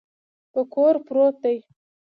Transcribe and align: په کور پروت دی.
په 0.51 0.61
کور 0.73 0.95
پروت 1.05 1.35
دی. 1.43 1.57